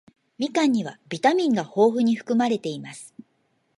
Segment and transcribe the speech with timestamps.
[0.39, 3.13] みかんにはビタミンが豊富に含まれています。